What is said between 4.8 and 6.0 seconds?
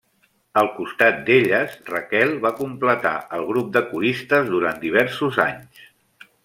diversos anys.